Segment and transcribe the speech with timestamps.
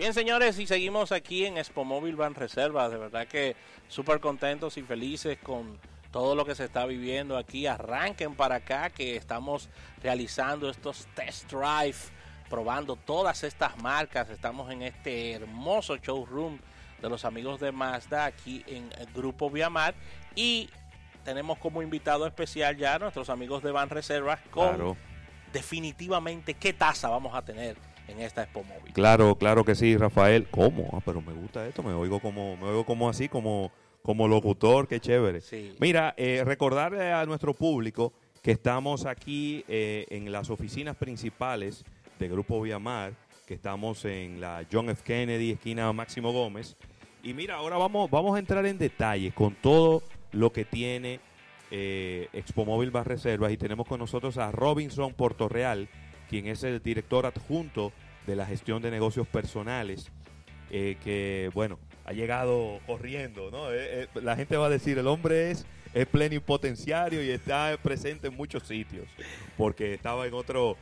[0.00, 2.90] Bien, señores, y seguimos aquí en Expo Móvil Van Reservas.
[2.90, 3.54] De verdad que
[3.86, 5.78] súper contentos y felices con
[6.10, 7.66] todo lo que se está viviendo aquí.
[7.66, 9.68] Arranquen para acá que estamos
[10.02, 11.98] realizando estos test drive,
[12.48, 14.30] probando todas estas marcas.
[14.30, 16.58] Estamos en este hermoso showroom
[17.02, 19.94] de los amigos de Mazda aquí en el Grupo Viamar.
[20.34, 20.70] Y
[21.26, 24.96] tenemos como invitado especial ya a nuestros amigos de Van Reservas con Claro.
[25.52, 27.76] definitivamente qué tasa vamos a tener
[28.10, 28.92] en esta Expo Móvil.
[28.92, 30.48] Claro, claro que sí, Rafael.
[30.50, 30.90] ¿Cómo?
[30.92, 33.70] Ah, pero me gusta esto, me oigo como, me oigo como así, como,
[34.02, 35.40] como locutor, qué chévere.
[35.40, 35.74] Sí.
[35.78, 38.12] Mira, eh, recordarle a nuestro público
[38.42, 41.84] que estamos aquí eh, en las oficinas principales
[42.18, 43.12] de Grupo Viamar,
[43.46, 45.02] que estamos en la John F.
[45.04, 46.76] Kennedy, esquina Máximo Gómez.
[47.22, 50.02] Y mira, ahora vamos, vamos a entrar en detalle con todo
[50.32, 51.20] lo que tiene
[51.70, 55.88] eh, Expo Móvil Bar Reservas y tenemos con nosotros a Robinson Portorreal,
[56.30, 57.92] quien es el director adjunto
[58.26, 60.12] de la gestión de negocios personales,
[60.70, 63.72] eh, que bueno, ha llegado corriendo, ¿no?
[63.72, 68.28] Eh, eh, la gente va a decir, el hombre es, es plenipotenciario y está presente
[68.28, 69.08] en muchos sitios,
[69.56, 70.76] porque estaba en otro,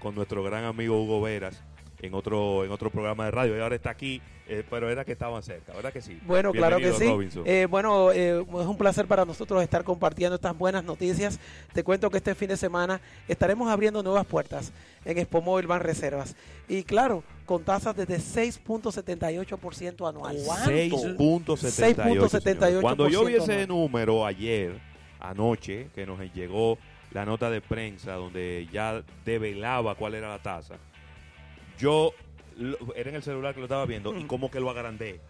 [0.00, 1.62] con nuestro gran amigo Hugo Veras,
[2.00, 5.12] en otro, en otro programa de radio y ahora está aquí, eh, pero era que
[5.12, 6.18] estaban cerca, ¿verdad que sí?
[6.26, 7.06] Bueno, claro que sí.
[7.44, 11.40] Eh, bueno, eh, es un placer para nosotros estar compartiendo estas buenas noticias.
[11.72, 14.72] Te cuento que este fin de semana estaremos abriendo nuevas puertas
[15.04, 16.36] en Expo Móvil Van Reservas.
[16.68, 20.36] Y claro, con tasas desde 6.78% anual.
[20.36, 21.44] 6.78.
[21.44, 22.80] 6.78%.
[22.80, 23.68] Cuando yo vi ese anual.
[23.68, 24.78] número ayer,
[25.18, 26.78] anoche, que nos llegó
[27.10, 30.76] la nota de prensa donde ya develaba cuál era la tasa,
[31.78, 32.12] yo
[32.56, 35.20] lo- era en el celular que lo estaba viendo y como que lo agrandé.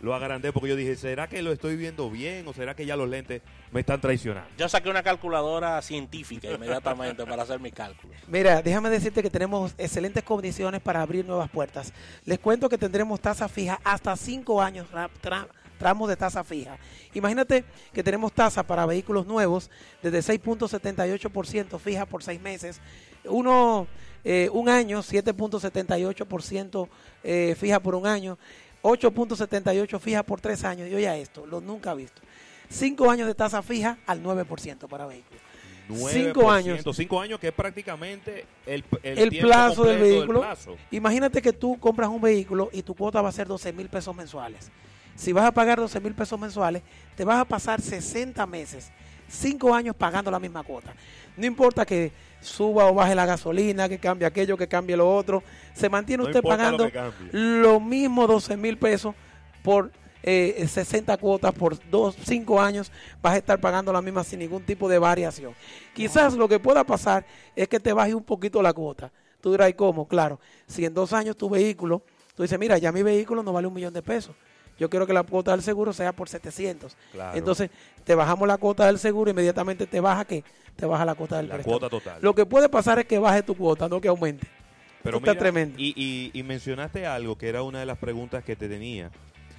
[0.00, 2.96] Lo agrandé porque yo dije, ¿será que lo estoy viendo bien o será que ya
[2.96, 4.50] los lentes me están traicionando?
[4.58, 8.16] Yo saqué una calculadora científica inmediatamente para hacer mis cálculos.
[8.26, 11.92] Mira, déjame decirte que tenemos excelentes condiciones para abrir nuevas puertas.
[12.24, 14.88] Les cuento que tendremos tasa fija hasta 5 años,
[15.82, 16.78] tramos de tasa fija.
[17.12, 19.68] Imagínate que tenemos tasa para vehículos nuevos
[20.00, 22.80] desde 6.78% fija por 6 meses.
[23.24, 23.88] Uno,
[24.22, 26.88] eh, un año, 7.78%
[27.24, 28.38] eh, fija por un año.
[28.82, 30.88] 8.78 fija por 3 años.
[30.88, 32.22] Y oye esto, lo nunca visto.
[32.68, 35.42] 5 años de tasa fija al 9% para vehículos.
[35.88, 36.84] 9%, años.
[36.94, 40.42] Cinco años que es prácticamente el, el, plazo del vehículo.
[40.42, 40.76] plazo.
[40.92, 44.14] Imagínate que tú compras un vehículo y tu cuota va a ser 12 mil pesos
[44.14, 44.70] mensuales.
[45.22, 46.82] Si vas a pagar 12 mil pesos mensuales,
[47.14, 48.90] te vas a pasar 60 meses,
[49.28, 50.96] 5 años pagando la misma cuota.
[51.36, 52.10] No importa que
[52.40, 55.44] suba o baje la gasolina, que cambie aquello, que cambie lo otro,
[55.74, 56.90] se mantiene No usted lo pagando
[57.30, 59.14] lo mismo 12 mil pesos
[59.62, 59.92] por
[60.24, 62.90] eh, 60 cuotas por 5 años,
[63.22, 65.54] vas a estar pagando la misma sin ningún tipo de variación.
[65.94, 67.24] Quizás lo que pueda pasar
[67.54, 69.12] es que te baje un poquito la cuota.
[69.40, 70.08] Tú dirás, ¿y cómo?
[70.08, 72.02] Claro, si en dos años tu vehículo,
[72.34, 74.34] tú dices, mira, ya mi vehículo no vale un millón de pesos.
[74.82, 76.96] Yo quiero que la cuota del seguro sea por 700.
[77.12, 77.38] Claro.
[77.38, 77.70] Entonces,
[78.04, 80.42] te bajamos la cuota del seguro, inmediatamente te baja que
[80.74, 81.78] te baja la cuota del La préstamo.
[81.78, 82.18] cuota total.
[82.20, 84.46] Lo que puede pasar es que baje tu cuota, no que aumente.
[85.04, 85.76] Pero está tremendo.
[85.78, 89.10] Y, y- y mencionaste algo que era una de las preguntas que te tenía,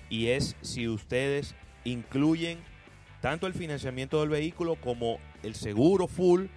[0.10, 1.56] y es si ustedes
[1.86, 2.60] incluyen
[3.22, 6.48] tanto el financiamiento del vehículo como el seguro full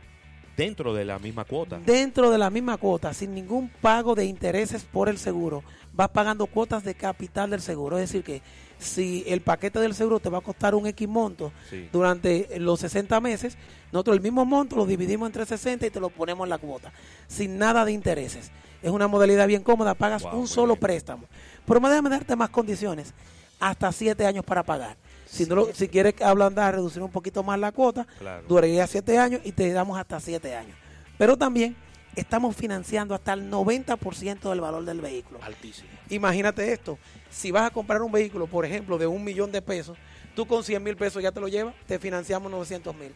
[0.57, 1.79] dentro de la misma cuota.
[1.85, 5.63] Dentro de la misma cuota, sin ningún pago de intereses por el seguro,
[5.93, 7.99] vas pagando cuotas de capital del seguro.
[7.99, 8.43] Es decir, que
[8.79, 11.89] si el paquete del seguro te va a costar un X monto Sí.
[11.93, 13.57] durante los 60 meses,
[13.93, 16.93] nosotros el mismo monto lo dividimos entre 60 y te lo ponemos en la cuota,
[17.29, 18.51] sin nada de intereses.
[18.83, 20.81] Es una modalidad bien cómoda, pagas Wow, un solo bien.
[20.81, 21.25] préstamo.
[21.67, 23.15] Pero me déjame darte más condiciones,
[23.59, 24.97] hasta 7 años para pagar.
[25.27, 28.45] Si, no lo- si quieres ablandar, reducir un poquito más la cuota, Claro.
[28.49, 30.77] duraría 7 años y te damos hasta 7 años.
[31.19, 31.77] Pero también
[32.15, 35.39] estamos financiando hasta el 90% del valor del vehículo.
[35.43, 35.89] Altísimo.
[36.09, 36.99] Imagínate esto,
[37.31, 39.99] si vas a comprar un vehículo, por ejemplo, de un millón de pesos,
[40.35, 43.13] tú con 100 mil pesos ya te lo llevas, te financiamos 900 mil.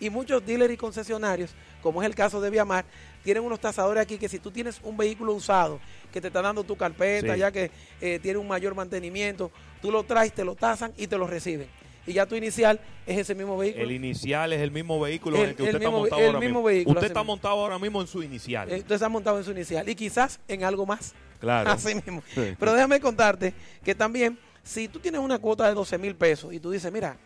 [0.00, 2.84] Y muchos dealers y concesionarios, como es el caso de Viamar,
[3.22, 5.80] tienen unos tasadores aquí que si tú tienes un vehículo usado,
[6.12, 7.40] que te está dando tu carpeta, Sí.
[7.40, 11.16] ya que eh, tiene un mayor mantenimiento, tú lo traes, te lo tasan y te
[11.16, 11.68] lo reciben.
[12.04, 13.84] Y ya tu inicial es ese mismo vehículo.
[13.84, 16.20] El inicial es el mismo vehículo El- en el que el usted está mismo- montado
[16.20, 16.66] el ahora mismo mismo.
[16.66, 17.32] vehículo, usted está mismo.
[17.32, 18.68] montado ahora mismo en su inicial.
[18.70, 21.14] Eh, Entonces está montado en su inicial y quizás en algo más.
[21.38, 21.70] claro.
[21.70, 22.22] Así mismo.
[22.34, 22.56] Sí.
[22.58, 23.54] Pero déjame contarte
[23.84, 27.16] que también, si tú tienes una cuota de 12 mil pesos y tú dices, mira,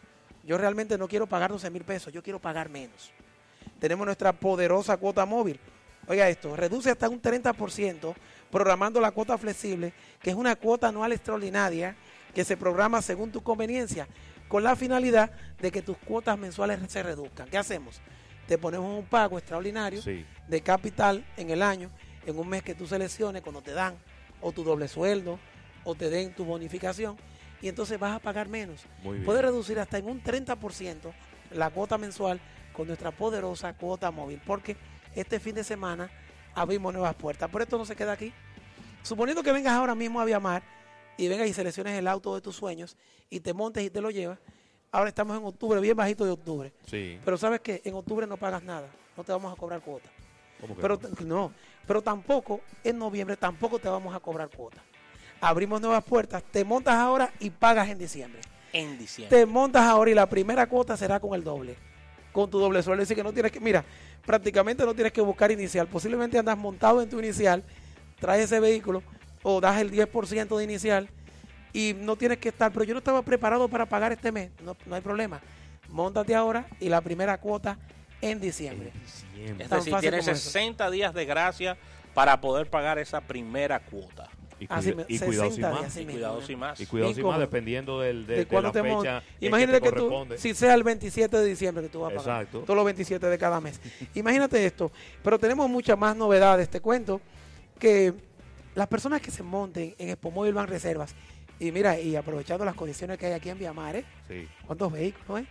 [0.44, 3.10] yo realmente no quiero pagar 12 mil pesos, yo quiero pagar menos.
[3.80, 5.58] Tenemos nuestra poderosa cuota móvil.
[6.08, 8.14] Oiga esto, reduce hasta un 30%
[8.50, 11.96] programando la cuota flexible, que es una cuota anual extraordinaria
[12.34, 14.06] que se programa según tu conveniencia,
[14.48, 15.30] con la finalidad
[15.60, 17.48] de que tus cuotas mensuales se reduzcan.
[17.48, 18.00] ¿Qué hacemos?
[18.46, 20.24] Te ponemos un pago extraordinario Sí.
[20.46, 21.90] de capital en el año,
[22.24, 23.94] en un mes que tú selecciones cuando te dan,
[24.40, 25.40] o tu doble sueldo,
[25.82, 27.16] o te den tu bonificación
[27.62, 28.84] y entonces vas a pagar menos.
[29.24, 31.12] Puedes reducir hasta en un 30%
[31.52, 32.38] la cuota mensual
[32.72, 34.76] con nuestra poderosa cuota móvil, porque
[35.16, 36.10] este fin de semana
[36.54, 37.48] abrimos nuevas puertas.
[37.50, 38.32] Pero esto no se queda aquí.
[39.02, 40.62] Suponiendo que vengas ahora mismo a Viamar
[41.16, 42.96] y vengas y selecciones el auto de tus sueños
[43.30, 44.38] y te montes y te lo llevas.
[44.92, 46.72] Ahora estamos en octubre, bien bajito de octubre.
[46.86, 47.18] Sí.
[47.24, 50.08] Pero sabes que en octubre no pagas nada, no te vamos a cobrar cuota.
[50.60, 51.26] ¿Cómo que Pero no?
[51.26, 51.52] no,
[51.86, 54.82] pero tampoco en noviembre tampoco te vamos a cobrar cuota.
[55.40, 58.40] Abrimos nuevas puertas, te montas ahora y pagas en diciembre.
[58.72, 59.36] En diciembre.
[59.36, 61.76] Te montas ahora y la primera cuota será con el doble.
[62.36, 63.02] Con tu doble sueldo.
[63.02, 63.82] Es decir, que no tienes que, mira,
[64.26, 65.86] prácticamente no tienes que buscar inicial.
[65.86, 67.64] Posiblemente andas montado en tu inicial,
[68.20, 69.02] traes ese vehículo
[69.42, 71.08] o das el 10% de inicial
[71.72, 72.70] y no tienes que estar.
[72.72, 74.50] Pero yo no estaba preparado para pagar este mes.
[74.62, 75.40] No, no hay problema.
[75.88, 77.78] Móntate ahora y la primera cuota
[78.20, 78.92] en diciembre.
[78.92, 79.64] En diciembre.
[79.64, 80.44] Es decir, tienes como eso.
[80.44, 81.78] 60 días de gracia
[82.12, 84.28] para poder pagar esa primera cuota.
[84.58, 85.96] Y, cuida- y cuidado 60 sin más.
[85.96, 86.80] y cuidado sin más.
[86.80, 89.22] Y cuidado Bien sin más, dependiendo del, de, de de cuándo la te mon- fecha
[89.40, 92.40] en Imagínate que tú, si sea el 27 de diciembre que tú vas a pagar.
[92.42, 92.60] Exacto.
[92.60, 93.80] Todos los 27 de cada mes.
[94.14, 94.90] Imagínate esto.
[95.22, 96.70] Pero tenemos muchas más novedades.
[96.70, 97.20] Te cuento
[97.78, 98.14] que
[98.74, 101.14] las personas que se monten en Expo Móvil van reservas.
[101.58, 104.04] Y mira, y aprovechando las condiciones que hay aquí en Viamar, ¿eh?
[104.28, 104.46] Sí.
[104.66, 105.46] ¿Cuántos vehículos, eh?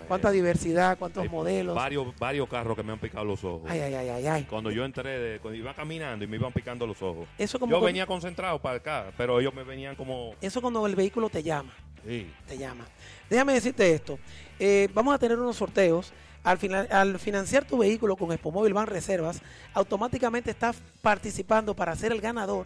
[0.00, 0.98] Bueno, ¿Cuánta diversidad?
[0.98, 1.74] ¿Cuántos hay modelos?
[1.74, 3.70] Varios, varios carros que me han picado los ojos.
[3.70, 4.44] Ay, ay, ay, ay, ay.
[4.44, 7.28] Cuando yo entré, de- cuando iba caminando y me iban picando los ojos.
[7.38, 10.34] Eso como, Yo cuando, venía concentrado para acá, pero ellos me venían como...
[10.40, 11.72] eso cuando el vehículo te llama.
[12.06, 12.30] Sí.
[12.48, 12.86] te llama.
[13.28, 14.18] Déjame decirte esto.
[14.58, 16.12] Eh, vamos a tener unos sorteos.
[16.42, 19.42] Al, final, al financiar tu vehículo con Expomóvil Ban Reservas,
[19.74, 22.64] automáticamente estás participando para ser el ganador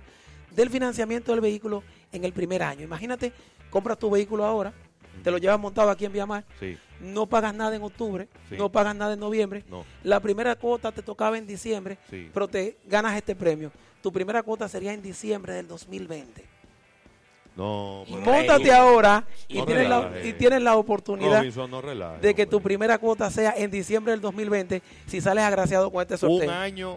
[0.54, 1.82] del financiamiento del vehículo
[2.12, 2.84] en el primer año.
[2.84, 3.32] Imagínate,
[3.70, 4.72] compras tu vehículo ahora,
[5.24, 8.56] te lo llevas montado aquí en Viamar, Sí, no pagas nada en octubre, Sí.
[8.56, 9.64] no pagas nada en noviembre.
[9.68, 12.30] no, La primera cuota te tocaba en diciembre, sí.
[12.32, 13.70] pero te ganas este premio.
[14.02, 16.44] Tu primera cuota sería en diciembre del 2020.
[17.56, 21.82] No, pero- móntate ahora y, No tienes la, y tienes la oportunidad Robinson, no
[22.20, 26.14] de que tu primera cuota sea en diciembre del 2020 si sales agraciado con este
[26.14, 26.50] Un sorteo.
[26.50, 26.96] año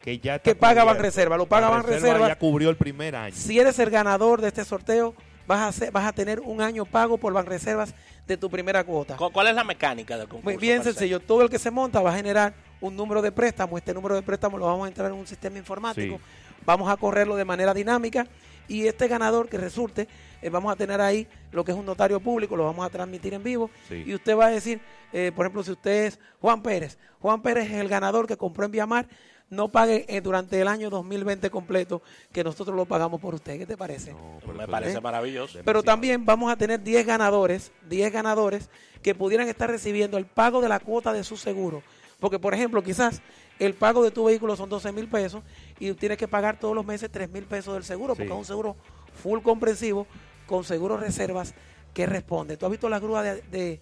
[0.00, 0.82] que ya Que paga.
[0.84, 2.28] Banreserva, lo paga Banreserva.
[2.28, 3.34] ya cubrió el primer año.
[3.36, 5.14] Si eres el ganador de este sorteo,
[5.46, 7.94] vas a, hacer- vas a tener un año pago por Banreservas
[8.26, 9.16] de tu primera cuota.
[9.16, 10.44] ¿Cu- ¿Cuál es la mecánica del concurso?
[10.50, 13.78] Muy bien sencillo, todo el que se monta va a generar un número de préstamo.
[13.78, 16.16] Este número de préstamo lo vamos a entrar en un sistema informático.
[16.16, 16.22] Sí.
[16.64, 18.26] Vamos a correrlo de manera dinámica
[18.66, 20.08] y este ganador que resulte,
[20.42, 23.34] eh, vamos a tener ahí lo que es un notario público, lo vamos a transmitir
[23.34, 24.02] en vivo Sí.
[24.04, 24.80] y usted va a decir,
[25.12, 28.64] eh, por ejemplo, si usted es Juan Pérez, Juan Pérez es el ganador que compró
[28.64, 29.06] en Viamar,
[29.50, 32.02] no pague eh, durante el año 2020 completo,
[32.32, 33.58] que nosotros lo pagamos por usted.
[33.58, 34.12] ¿Qué te parece?
[34.12, 35.52] No, pero Me parece maravilloso.
[35.64, 35.82] Pero demasiado.
[35.84, 38.68] también vamos a tener 10 ganadores, 10 ganadores
[39.02, 41.82] que pudieran estar recibiendo el pago de la cuota de su seguro.
[42.18, 43.20] Porque, por ejemplo, quizás
[43.58, 45.42] el pago de tu vehículo son 12 mil pesos
[45.78, 48.32] y tienes que pagar todos los meses 3 mil pesos del seguro, porque Sí.
[48.32, 48.74] es un seguro
[49.22, 50.06] full comprensivo
[50.46, 51.54] con seguro reservas
[51.94, 52.56] que responde.
[52.56, 53.80] ¿Tú has visto la grúa de, de,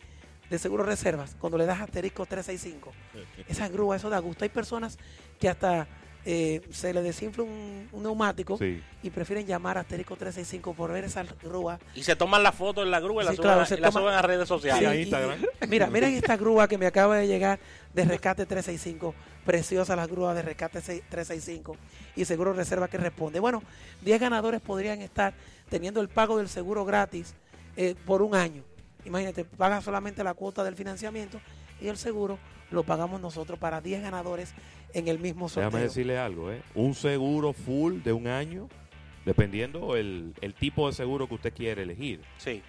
[0.54, 2.92] de seguro reservas cuando le das asterisco 365?
[3.48, 4.44] Esa grúa, eso da gusto.
[4.44, 4.98] Hay personas
[5.38, 5.86] que hasta
[6.26, 8.82] eh, se le desinfla un, un neumático Sí.
[9.02, 12.82] y prefieren llamar a asterisco 365 por ver esa grúa Y se toman la foto
[12.82, 14.44] en la grúa y la, Sí, suben, claro, a, se y la suben a redes
[14.44, 14.94] Sí, sociales.
[14.96, 15.38] y- Instagram.
[15.62, 17.58] y- mira, miren esta grúa que me acaba de llegar
[17.92, 19.14] de Rescate 365.
[19.44, 21.76] Preciosa la grúa de Rescate 6- 365
[22.16, 23.38] y Seguro Reserva que responde.
[23.40, 23.62] Bueno,
[24.00, 25.34] 10 ganadores podrían estar
[25.68, 27.34] teniendo el pago del seguro gratis
[27.76, 28.62] eh, por un año.
[29.04, 31.40] Imagínate, paga solamente la cuota del financiamiento
[31.80, 32.38] y el seguro
[32.70, 34.54] lo pagamos nosotros para 10 ganadores
[34.92, 35.68] en el mismo sorteo.
[35.68, 36.62] Déjame decirle algo, ¿eh?
[36.74, 38.68] Un seguro full de un año,
[39.24, 42.20] dependiendo el, el tipo de seguro que usted quiere elegir.
[42.38, 42.62] Sí,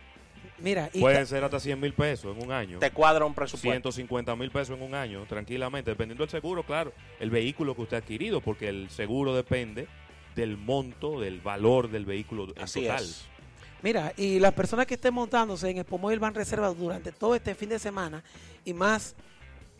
[0.60, 2.80] Mira, y Pueden ser hasta 100 mil pesos en un año.
[2.80, 3.92] te cuadra un presupuesto.
[3.92, 7.98] 150 mil pesos en un año, tranquilamente, dependiendo del seguro, claro, el vehículo que usted
[7.98, 9.88] ha adquirido, porque el seguro depende
[10.36, 13.04] del monto, del valor del vehículo en Así total.
[13.04, 13.27] es.
[13.86, 17.54] Mira, y las personas que estén montándose en Expo Móvil van reservas durante todo este
[17.54, 18.24] fin de semana
[18.65, 19.13] y más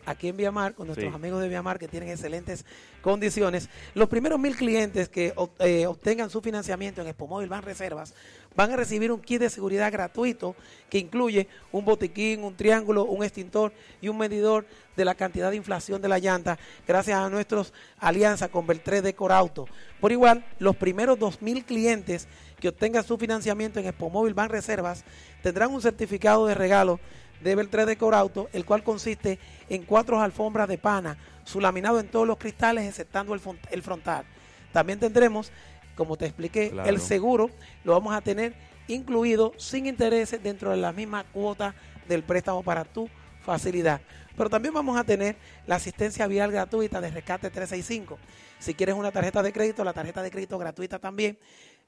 [0.04, 1.16] aquí en Viamar, con nuestros Sí.
[1.16, 2.64] amigos de Viamar que tienen excelentes
[3.02, 8.14] condiciones, los primeros mil clientes que eh, obtengan su financiamiento en Expo Móvil van reservas
[8.54, 10.54] van a recibir un kit de seguridad gratuito
[10.88, 15.56] que incluye un botiquín, un triángulo, un extintor y un medidor de la cantidad de
[15.56, 19.66] inflación de la llanta gracias a nuestros alianza con Beltré de Corauto.
[20.00, 22.28] Por igual, los primeros 2.000 clientes
[22.60, 25.04] que obtengan su financiamiento en Expo Móvil Ban Reservas
[25.42, 27.00] tendrán un certificado de regalo
[27.40, 32.08] de Beltré de Corauto, el cual consiste en cuatro alfombras de pana, su laminado en
[32.08, 34.24] todos los cristales, exceptando el, el frontal.
[34.72, 35.52] También tendremos,
[35.96, 36.88] como te expliqué, Claro.
[36.88, 37.50] el seguro,
[37.84, 38.54] lo vamos a tener
[38.88, 41.74] incluido sin intereses dentro de la misma cuota
[42.08, 43.08] del préstamo para tu
[43.44, 44.00] facilidad.
[44.36, 45.36] Pero también vamos a tener
[45.66, 48.18] la asistencia vial gratuita de Rescate 365.
[48.58, 51.38] Si quieres una tarjeta de crédito, la tarjeta de crédito gratuita también.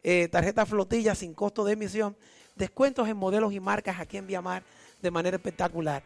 [0.02, 2.16] Eh, tarjeta flotilla sin costo de emisión,
[2.56, 4.62] descuentos en modelos y marcas aquí en Viamar
[5.02, 6.02] de manera espectacular.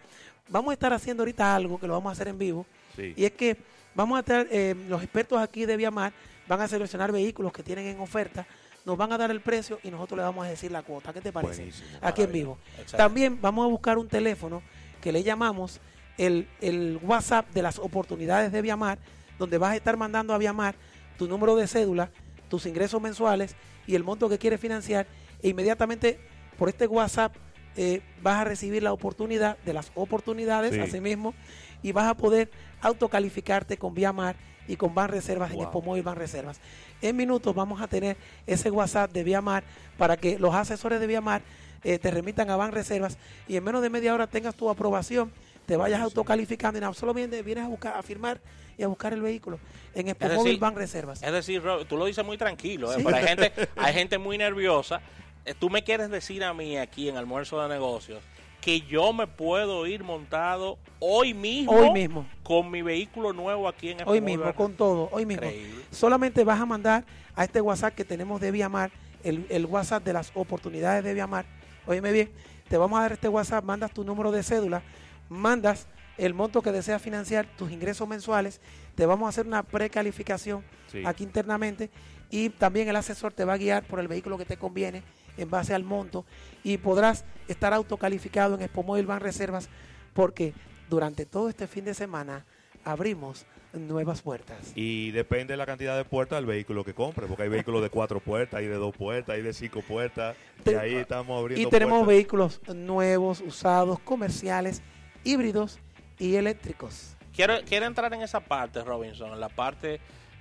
[0.49, 3.15] Vamos a estar haciendo ahorita algo que lo vamos a hacer en vivo, Sí.
[3.17, 3.57] y es que
[3.95, 6.13] vamos a estar, eh, los expertos aquí de Viamar
[6.47, 8.47] van a seleccionar vehículos que tienen en oferta,
[8.85, 11.13] nos van a dar el precio y nosotros le vamos a decir la cuota.
[11.13, 11.63] ¿Qué te parece?
[11.63, 12.59] Buenísimo, Aquí en vivo.
[12.97, 14.61] También vamos a buscar un teléfono
[15.01, 15.81] que le llamamos
[16.19, 18.99] el, el WhatsApp de las oportunidades de Viamar,
[19.39, 20.75] donde vas a estar mandando a Viamar
[21.17, 22.11] tu número de cédula,
[22.53, 23.57] tus ingresos mensuales
[23.87, 25.07] y el monto que quieres financiar
[25.43, 26.21] e inmediatamente
[26.59, 27.35] por este WhatsApp
[27.77, 30.81] eh, vas a recibir la oportunidad de las oportunidades Sí.
[30.81, 31.33] así mismo
[31.83, 32.51] y vas a poder
[32.83, 34.37] autocalificarte con Viamar
[34.69, 35.63] y con Ban Reservas en.
[35.63, 36.61] Expo Móvil Ban Reservas.
[37.01, 39.65] En minutos vamos a tener ese WhatsApp de Viamar
[39.97, 41.41] para que los asesores de Viamar
[41.85, 43.17] eh, te remitan a Ban Reservas
[43.49, 45.33] y en menos de media hora tengas tu aprobación,
[45.67, 48.41] te vayas autocalificando y nada, solamente vienes a buscar, a firmar
[48.77, 49.59] y a buscar el vehículo
[49.95, 51.23] en Expo Es Móvil decir, Ban Reservas.
[51.23, 52.97] Es decir, Rob, tú lo dices muy tranquilo, ¿eh?
[52.99, 53.03] Sí.
[53.05, 55.01] pero hay gente, hay gente muy nerviosa.
[55.45, 58.23] Eh, Tú me quieres decir a mí aquí en Almuerzo de Negocios
[58.61, 62.25] que yo me puedo ir montado hoy mismo, Hoy mismo.
[62.45, 65.45] con mi vehículo nuevo aquí en Hoy Expo mismo, con todo, hoy mismo.
[65.45, 65.85] Increíble.
[65.91, 67.05] Solamente vas a mandar
[67.35, 68.93] a este WhatsApp que tenemos de Viamar,
[69.25, 71.45] el, el WhatsApp de las oportunidades de Viamar.
[71.89, 72.31] Óyeme bien,
[72.69, 74.83] te vamos a dar este WhatsApp, mandas tu número de cédula,
[75.33, 75.87] mandas
[76.19, 78.61] el monto que deseas financiar, tus ingresos mensuales,
[78.95, 81.03] te vamos a hacer una precalificación Sí.
[81.07, 81.89] aquí internamente
[82.31, 85.03] y también el asesor te va a guiar por el vehículo que te conviene
[85.39, 86.27] en base al monto
[86.63, 89.71] y podrás estar autocalificado en Expo Móvil Ban Reservas
[90.13, 90.53] porque
[90.91, 92.45] durante todo este fin de semana
[92.85, 94.73] abrimos nuevas puertas.
[94.75, 97.89] Y depende de la cantidad de puertas del vehículo que compre, porque hay vehículos de
[97.89, 100.37] cuatro puertas, hay de dos puertas, hay de cinco puertas,
[100.67, 102.09] y ahí estamos abriendo Y tenemos puertas.
[102.15, 104.83] vehículos nuevos, usados, comerciales,
[105.25, 105.79] híbridos
[106.19, 107.17] y eléctricos.
[107.35, 110.01] Quiero, quiero entrar en esa parte, Robinson, en la parte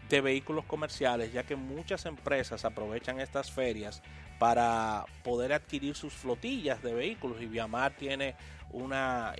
[0.09, 4.01] de vehículos comerciales, ya que muchas empresas aprovechan estas ferias
[4.39, 8.35] para poder adquirir sus flotillas de vehículos y Viamar tiene
[8.71, 9.33] una,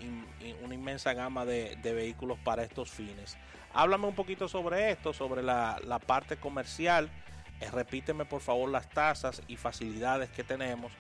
[0.64, 3.38] una inmensa gama de, de vehículos para estos fines.
[3.74, 7.10] Háblame un poquito sobre esto, sobre la, la parte comercial.
[7.60, 10.92] Eh, repíteme por favor las tasas y facilidades que tenemos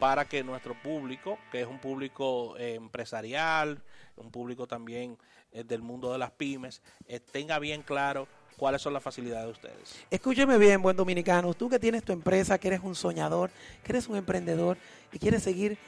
[0.00, 3.82] para que nuestro público, que es un público eh, empresarial,
[4.16, 5.18] un público también
[5.52, 8.26] eh, del mundo de las pymes, eh, tenga bien claro
[8.56, 10.06] cuáles son las facilidades de ustedes.
[10.10, 13.50] Escúcheme bien, buen dominicano, tú que tienes tu empresa, que eres un soñador,
[13.84, 14.78] que eres un emprendedor
[15.12, 15.78] y quieres seguir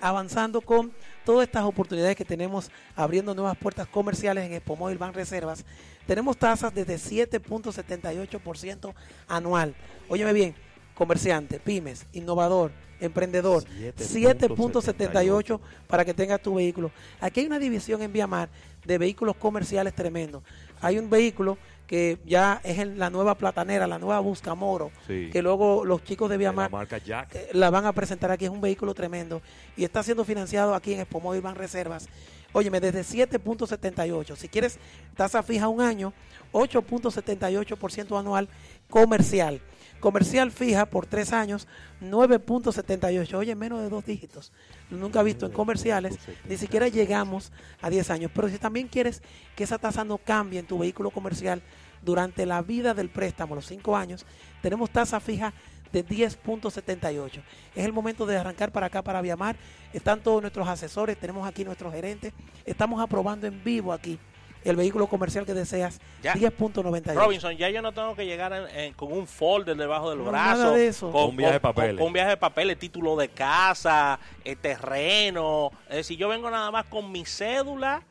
[0.00, 0.92] avanzando con
[1.24, 5.64] todas estas oportunidades que tenemos abriendo nuevas puertas comerciales en Expo Ban Reservas,
[6.06, 8.94] tenemos tasas desde 7.78%
[9.26, 9.74] anual.
[10.08, 10.54] Óyeme bien,
[10.94, 13.64] comerciante, pymes, innovador, emprendedor,
[13.96, 16.90] 7.78 para que tengas tu vehículo.
[17.20, 18.48] Aquí hay una división en Viamar
[18.84, 20.42] de vehículos comerciales tremendo.
[20.80, 25.28] Hay un vehículo que ya es en la nueva platanera, la nueva Buscamoro, Sí.
[25.32, 27.34] que luego los chicos de la Viamar marca Jack.
[27.34, 28.46] eh, la van a presentar aquí.
[28.46, 29.42] Es un vehículo tremendo
[29.76, 32.08] y está siendo financiado aquí en Expo Móvil Ban Reservas.
[32.52, 34.36] Óyeme, desde 7.78.
[34.36, 34.78] Si quieres
[35.16, 36.12] tasa fija un año,
[36.52, 38.48] 8.78% anual
[38.88, 39.60] comercial.
[40.00, 41.66] Comercial fija por tres años,
[42.02, 43.34] 9.78.
[43.34, 44.52] Oye, menos de dos dígitos.
[44.90, 48.30] Nunca he visto en comerciales, ni siquiera llegamos a 10 años.
[48.34, 49.22] Pero si también quieres
[49.56, 51.62] que esa tasa no cambie en tu vehículo comercial
[52.02, 54.26] durante la vida del préstamo, los cinco años,
[54.60, 55.54] tenemos tasa fija
[55.90, 57.42] de 10.78.
[57.74, 59.56] Es el momento de arrancar para acá, para Viamar.
[59.92, 62.34] Están todos nuestros asesores, tenemos aquí nuestros gerentes.
[62.66, 64.18] Estamos aprobando en vivo aquí
[64.64, 66.32] el vehículo comercial que deseas, Ya.
[66.34, 67.14] 10.98.
[67.14, 70.30] Robinson, ya yo no tengo que llegar en- en- con un folder debajo del No,
[70.30, 70.62] brazo.
[70.62, 71.10] nada de eso.
[71.12, 71.96] Con, Un viaje de papeles.
[71.98, 75.70] Con, un viaje de papeles, título de casa, eh, terreno.
[75.88, 78.02] Es decir, yo vengo nada más con mi cédula,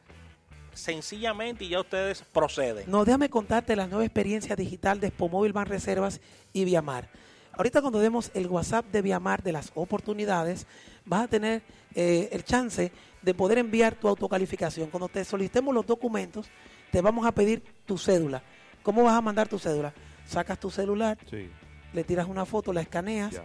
[0.74, 2.86] sencillamente, y ya ustedes proceden.
[2.90, 6.20] No, déjame contarte la nueva experiencia digital de Expomóvil Ban Reservas
[6.52, 7.10] y Viamar.
[7.56, 10.66] Ahorita cuando demos el WhatsApp de Viamar de las oportunidades,
[11.06, 11.62] vas a tener
[11.96, 12.92] eh, el chance
[13.22, 14.90] de poder enviar tu autocalificación.
[14.90, 16.48] Cuando te solicitemos los documentos,
[16.92, 18.44] te vamos a pedir tu cédula.
[18.82, 19.94] ¿Cómo vas a mandar tu cédula?
[20.26, 21.50] Sacas tu celular, Sí,
[21.94, 23.42] le tiras una foto, la escaneas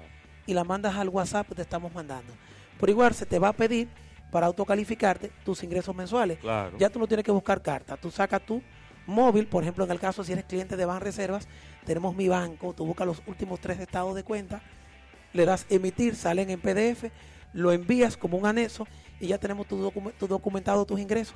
[0.47, 2.33] y la mandas al WhatsApp que te estamos mandando.
[2.79, 3.89] Por igual se te va a pedir
[4.31, 6.39] para autocalificarte tus ingresos mensuales.
[6.39, 6.77] Claro.
[6.79, 7.97] Ya tú no tienes que buscar carta.
[7.97, 8.63] Tú sacas tu
[9.07, 11.49] móvil, por ejemplo, en el caso si eres cliente de Ban Reservas,
[11.85, 14.61] tenemos mi banco, tú buscas los últimos tres estados de cuenta,
[15.33, 17.05] le das emitir, salen en PDF,
[17.53, 18.87] lo envías como un anexo
[19.21, 21.35] y ya tenemos tu, docu- tu documentado tus ingresos.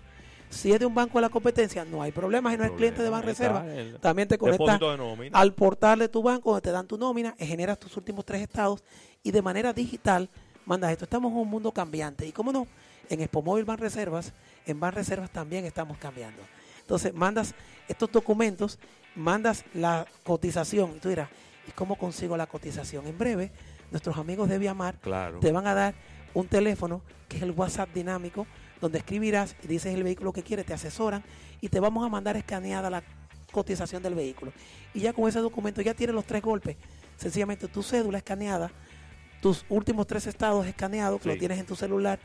[0.51, 2.51] Si es de un banco de la competencia, no hay problema.
[2.51, 4.79] Si no es cliente de Ban Ahí está, Reservas, el también te conectas
[5.33, 8.85] al portal de tu banco donde te dan tu nómina, generas tus últimos tres estados
[9.23, 10.29] y de manera digital
[10.67, 11.05] mandas esto.
[11.05, 12.67] Estamos en un mundo cambiante y cómo no,
[13.09, 14.35] en Expo Móvil Ban Reservas,
[14.67, 16.43] en Ban Reservas también estamos cambiando.
[16.81, 17.55] Entonces mandas
[17.89, 18.79] estos documentos,
[19.17, 21.31] mandas la cotización y tú dirás,
[21.69, 23.07] ¿Y cómo consigo la cotización?
[23.07, 23.53] En breve,
[23.91, 25.41] nuestros amigos de Viamar Claro.
[25.41, 25.95] te van a dar
[26.35, 28.47] un teléfono que es el WhatsApp dinámico,
[28.81, 31.23] donde escribirás y dices el vehículo que quieres, te asesoran
[31.61, 33.03] y te vamos a mandar escaneada la
[33.53, 34.53] cotización del vehículo.
[34.95, 36.77] Y ya con ese documento ya tienes los tres golpes.
[37.17, 38.71] Sencillamente tu cédula escaneada,
[39.41, 42.19] tus últimos tres estados escaneados, que lo tienes en tu celular,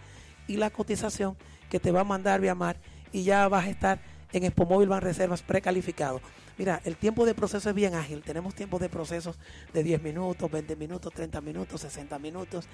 [0.47, 1.37] y la cotización
[1.69, 2.77] que te va a mandar Viamar
[3.11, 3.99] y ya vas a estar
[4.31, 6.21] en Expo Móvil Van Reservas precalificado.
[6.57, 8.21] Mira, el tiempo de proceso es bien ágil.
[8.23, 9.37] Tenemos tiempos de procesos
[9.73, 12.67] de 10 minutos, 20 minutos, 30 minutos, 60 minutos.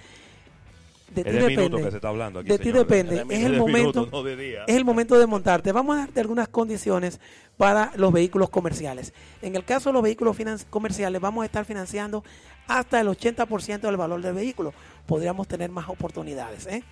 [1.13, 1.83] De ti depende.
[1.83, 3.21] que se está hablando aquí, de ti depende.
[3.21, 4.01] Es de Es el momento.
[4.01, 4.27] minutos, no.
[4.27, 5.71] Es el momento de montarte.
[5.71, 7.19] Vamos a darte algunas condiciones
[7.57, 9.13] para los vehículos comerciales.
[9.41, 10.37] En el caso de los vehículos
[10.69, 12.23] comerciales, vamos a estar financiando
[12.67, 14.73] hasta el 80% del valor del vehículo.
[15.05, 16.65] Podríamos tener más oportunidades.
[16.67, 16.83] ¿eh?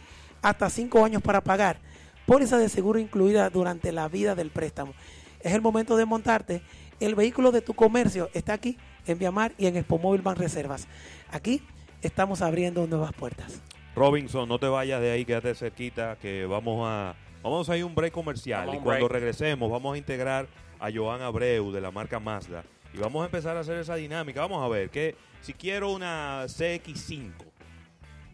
[0.42, 1.80] Hasta 5 años para pagar.
[2.28, 4.94] Póliza de seguro incluida durante la vida del préstamo.
[5.40, 6.62] Es el momento de montarte.
[7.02, 8.78] El vehículo de tu comercio está aquí
[9.08, 10.88] en Viamar y en Expo Móvil Van Reservas.
[11.32, 11.62] Aquí
[12.02, 13.62] estamos abriendo nuevas puertas.
[13.96, 17.86] Robinson, no te vayas de ahí, quédate cerquita, que vamos a vamos a ir a
[17.88, 19.20] un break comercial Vamos y cuando break.
[19.20, 20.48] regresemos vamos a integrar
[20.80, 24.42] a Joan Abreu de la marca Mazda y vamos a empezar a hacer esa dinámica.
[24.42, 27.32] Vamos a ver que si quiero una CX5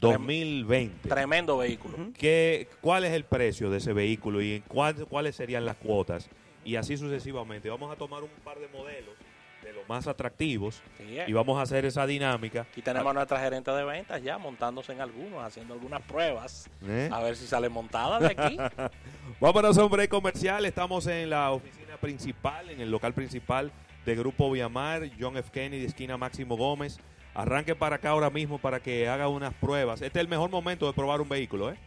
[0.02, 1.98] 2020, Tremendo vehículo.
[2.18, 6.30] ¿qué, ¿cuál es el precio de ese vehículo y cuál- cuáles serían las cuotas?
[6.68, 7.70] Y así sucesivamente.
[7.70, 9.16] Vamos a tomar un par de modelos
[9.64, 11.26] de los más atractivos Sí, eh.
[11.26, 12.62] y vamos a hacer esa dinámica.
[12.62, 16.70] Aquí tenemos a nuestra gerente de ventas ya montándose en algunos, haciendo algunas pruebas.
[16.86, 17.10] ¿Eh?
[17.10, 18.58] A ver si sale montada de aquí.
[19.40, 20.66] Vámonos a un break comercial.
[20.66, 23.72] Estamos en la oficina principal, en el local principal
[24.06, 25.50] de Grupo Viamar, John F.
[25.50, 27.00] Kennedy, esquina Máximo Gómez.
[27.34, 30.02] Arranque para acá ahora mismo para que haga unas pruebas.
[30.02, 31.78] Este es el mejor momento de probar un vehículo, ¿eh?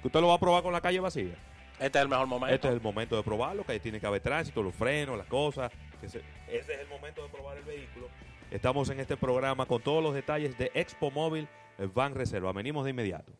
[0.00, 1.36] Que usted lo va a probar con la calle vacía.
[1.78, 2.54] Este es el mejor momento.
[2.54, 5.72] Este es el momento de probarlo, que tiene que haber tránsito, los frenos, las cosas.
[6.02, 8.08] Ese es el momento de probar el vehículo.
[8.50, 11.48] Estamos en este programa con todos los detalles de Expo Móvil
[11.94, 12.52] Van Reserva.
[12.52, 13.32] Venimos de inmediato.